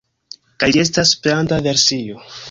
[0.61, 2.25] Kaj ĝi estas Esperanta versio.